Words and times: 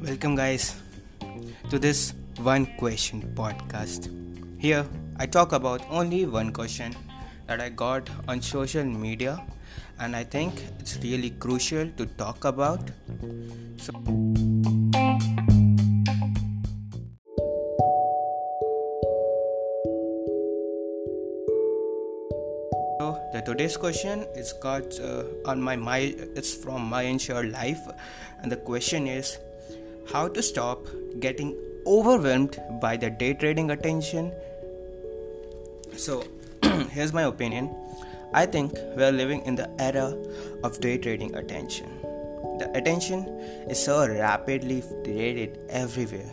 Welcome, 0.00 0.36
guys, 0.36 0.74
to 1.68 1.78
this 1.78 2.14
one 2.38 2.64
question 2.78 3.30
podcast. 3.34 4.08
Here, 4.58 4.86
I 5.18 5.26
talk 5.26 5.52
about 5.52 5.82
only 5.90 6.24
one 6.24 6.50
question 6.50 6.96
that 7.46 7.60
I 7.60 7.68
got 7.68 8.08
on 8.26 8.40
social 8.40 8.82
media, 8.82 9.42
and 9.98 10.16
I 10.16 10.24
think 10.24 10.64
it's 10.78 10.96
really 11.02 11.28
crucial 11.28 11.86
to 11.98 12.06
talk 12.06 12.46
about. 12.46 12.80
So, 13.76 13.92
The 23.40 23.52
today's 23.52 23.78
question 23.78 24.26
is 24.36 24.52
got 24.52 25.00
uh, 25.00 25.24
on 25.46 25.62
my 25.62 25.74
my 25.74 26.14
it's 26.36 26.52
from 26.52 26.82
my 26.84 27.04
ensure 27.10 27.44
life. 27.44 27.80
And 28.42 28.52
the 28.52 28.58
question 28.58 29.06
is 29.06 29.38
how 30.12 30.28
to 30.28 30.42
stop 30.42 30.84
getting 31.20 31.54
overwhelmed 31.86 32.58
by 32.82 32.98
the 32.98 33.08
day 33.08 33.32
trading 33.32 33.70
attention? 33.70 34.30
So 35.96 36.22
here's 36.90 37.14
my 37.14 37.22
opinion. 37.22 37.70
I 38.34 38.44
think 38.44 38.76
we 38.94 39.04
are 39.04 39.16
living 39.22 39.40
in 39.46 39.54
the 39.54 39.70
era 39.80 40.12
of 40.62 40.78
day 40.80 40.98
trading 40.98 41.34
attention. 41.34 41.88
The 42.58 42.70
attention 42.74 43.24
is 43.70 43.82
so 43.82 44.06
rapidly 44.06 44.82
traded 45.02 45.58
everywhere. 45.70 46.30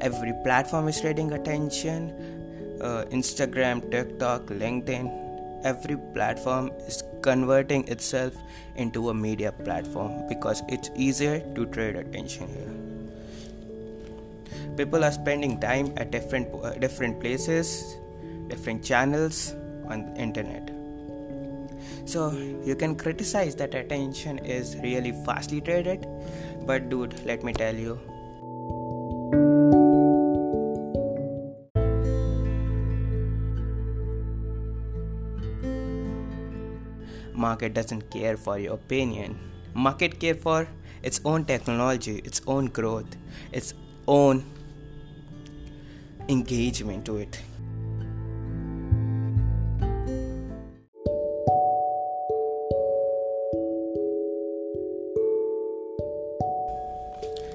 Every 0.00 0.32
platform 0.44 0.88
is 0.88 0.98
trading 0.98 1.32
attention 1.32 2.10
uh, 2.80 3.04
instagram 3.10 3.80
tiktok 3.90 4.44
linkedin 4.62 5.08
every 5.70 5.96
platform 6.14 6.70
is 6.86 7.02
converting 7.22 7.86
itself 7.88 8.34
into 8.76 9.10
a 9.10 9.14
media 9.14 9.52
platform 9.52 10.16
because 10.28 10.62
it's 10.68 10.90
easier 10.94 11.40
to 11.56 11.66
trade 11.66 11.96
attention 11.96 12.48
here. 12.56 12.74
People 14.76 15.04
are 15.04 15.12
spending 15.12 15.58
time 15.60 15.92
at 15.96 16.10
different 16.10 16.48
uh, 16.62 16.74
different 16.86 17.20
places 17.20 17.96
different 18.48 18.84
channels 18.84 19.54
on 19.88 20.04
the 20.06 20.20
internet. 20.20 20.70
So 22.04 22.30
you 22.64 22.76
can 22.76 22.94
criticize 22.96 23.56
that 23.56 23.74
attention 23.74 24.38
is 24.38 24.76
really 24.82 25.12
fastly 25.24 25.60
traded 25.60 26.06
but 26.66 26.88
dude 26.88 27.14
let 27.24 27.42
me 27.42 27.52
tell 27.52 27.74
you 27.74 27.98
market 37.36 37.74
doesn't 37.74 38.10
care 38.10 38.36
for 38.36 38.58
your 38.58 38.74
opinion. 38.74 39.38
Market 39.74 40.18
care 40.18 40.34
for 40.34 40.66
its 41.02 41.20
own 41.24 41.44
technology 41.44 42.16
its 42.28 42.40
own 42.46 42.66
growth 42.66 43.16
its 43.52 43.74
own 44.08 44.44
engagement 46.28 47.04
to 47.04 47.16
it. 47.18 47.40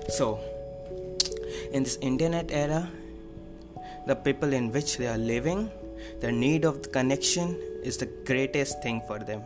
So 0.10 0.40
in 1.72 1.84
this 1.84 1.98
internet 2.02 2.52
era 2.52 2.90
the 4.08 4.16
people 4.16 4.54
in 4.54 4.72
which 4.72 4.98
they 4.98 5.08
are 5.08 5.18
living 5.18 5.70
the 6.20 6.32
need 6.32 6.66
of 6.66 6.84
the 6.84 6.90
connection 6.90 7.56
is 7.84 7.98
the 7.98 8.10
greatest 8.26 8.82
thing 8.84 9.02
for 9.08 9.20
them 9.20 9.44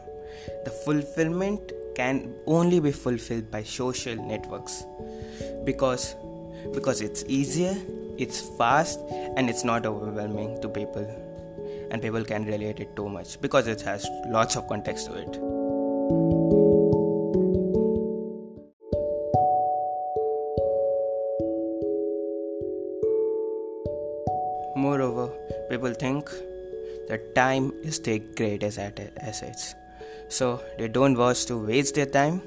the 0.63 0.71
fulfillment 0.71 1.71
can 1.95 2.33
only 2.45 2.79
be 2.79 2.91
fulfilled 2.91 3.49
by 3.51 3.63
social 3.63 4.15
networks. 4.15 4.83
Because 5.63 6.15
because 6.73 7.01
it's 7.01 7.23
easier 7.27 7.75
it's 8.17 8.39
fast 8.57 8.99
and 9.35 9.49
it's 9.49 9.63
not 9.63 9.85
overwhelming 9.85 10.61
to 10.61 10.69
people. 10.69 11.05
And 11.91 12.01
people 12.01 12.23
can 12.23 12.45
relate 12.45 12.79
it 12.79 12.95
too 12.95 13.09
much 13.09 13.39
because 13.41 13.67
it 13.67 13.81
has 13.81 14.07
lots 14.27 14.55
of 14.55 14.67
context 14.67 15.07
to 15.07 15.15
it. 15.15 15.39
Moreover 24.77 25.31
people 25.69 25.93
think 25.93 26.29
that 27.07 27.33
time 27.35 27.71
is 27.83 27.99
their 27.99 28.19
greatest 28.19 28.79
assets 28.79 29.75
so 30.27 30.61
they 30.77 30.87
don't 30.87 31.17
want 31.17 31.37
to 31.37 31.57
waste 31.57 31.95
their 31.95 32.05
time. 32.05 32.41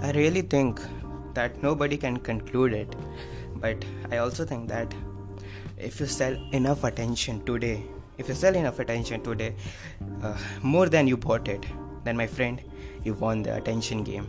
I 0.00 0.12
really 0.12 0.42
think 0.42 0.80
that 1.34 1.62
nobody 1.62 1.96
can 1.96 2.16
conclude 2.16 2.72
it, 2.72 2.96
but 3.56 3.84
I 4.10 4.18
also 4.18 4.44
think 4.44 4.68
that 4.68 4.92
if 5.76 6.00
you 6.00 6.06
sell 6.06 6.34
enough 6.52 6.84
attention 6.84 7.44
today, 7.44 7.84
if 8.16 8.28
you 8.28 8.34
sell 8.34 8.56
enough 8.56 8.78
attention 8.78 9.22
today, 9.22 9.54
uh, 10.22 10.36
more 10.62 10.88
than 10.88 11.06
you 11.06 11.16
bought 11.16 11.46
it, 11.46 11.64
then 12.04 12.16
my 12.16 12.26
friend, 12.26 12.60
you 13.04 13.14
won 13.14 13.42
the 13.42 13.54
attention 13.54 14.02
game 14.02 14.26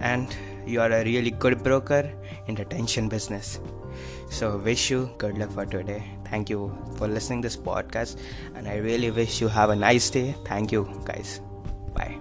and 0.00 0.34
you 0.66 0.80
are 0.80 0.90
a 0.90 1.04
really 1.04 1.30
good 1.30 1.62
broker 1.62 2.10
in 2.46 2.54
the 2.54 2.64
tension 2.64 3.08
business. 3.08 3.60
So 4.30 4.56
wish 4.58 4.90
you 4.90 5.10
good 5.18 5.38
luck 5.38 5.52
for 5.52 5.66
today. 5.66 6.02
Thank 6.24 6.50
you 6.50 6.76
for 6.96 7.06
listening 7.06 7.40
this 7.40 7.56
podcast. 7.56 8.18
And 8.54 8.66
i 8.68 8.76
really 8.76 9.10
wish 9.10 9.40
you 9.40 9.48
have 9.48 9.70
a 9.70 9.76
nice 9.76 10.10
day. 10.10 10.34
Thank 10.44 10.72
you 10.72 10.88
guys. 11.04 11.40
Bye 11.94 12.18